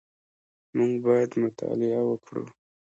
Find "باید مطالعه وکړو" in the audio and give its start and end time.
1.05-2.43